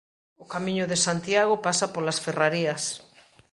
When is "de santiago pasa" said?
0.91-1.91